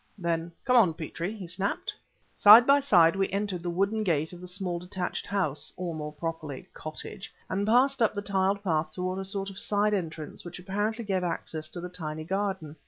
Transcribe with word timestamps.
Then: 0.17 0.51
"Come 0.65 0.77
on, 0.77 0.95
Petrie!" 0.95 1.35
he 1.35 1.45
snapped. 1.45 1.93
Side 2.33 2.65
by 2.65 2.79
side 2.79 3.15
we 3.15 3.29
entered 3.29 3.61
the 3.61 3.69
wooden 3.69 4.03
gate 4.03 4.33
of 4.33 4.41
a 4.41 4.47
small 4.47 4.79
detached 4.79 5.27
house, 5.27 5.71
or 5.77 5.93
more 5.93 6.11
properly 6.11 6.67
cottage, 6.73 7.31
and 7.47 7.67
passed 7.67 8.01
up 8.01 8.15
the 8.15 8.23
tiled 8.23 8.63
path 8.63 8.95
towards 8.95 9.19
a 9.21 9.31
sort 9.31 9.51
of 9.51 9.59
side 9.59 9.93
entrance 9.93 10.43
which 10.43 10.57
apparently 10.57 11.05
gave 11.05 11.23
access 11.23 11.69
to 11.69 11.81
the 11.81 11.87
tiny 11.87 12.23
garden. 12.23 12.77